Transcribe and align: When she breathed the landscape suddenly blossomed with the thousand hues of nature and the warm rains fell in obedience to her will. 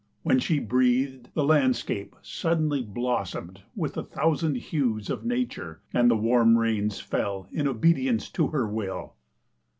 When 0.23 0.39
she 0.39 0.57
breathed 0.57 1.29
the 1.35 1.43
landscape 1.45 2.15
suddenly 2.23 2.81
blossomed 2.81 3.61
with 3.75 3.93
the 3.93 4.03
thousand 4.03 4.55
hues 4.55 5.11
of 5.11 5.23
nature 5.23 5.81
and 5.93 6.09
the 6.09 6.17
warm 6.17 6.57
rains 6.57 6.99
fell 6.99 7.47
in 7.51 7.67
obedience 7.67 8.27
to 8.31 8.47
her 8.47 8.67
will. 8.67 9.13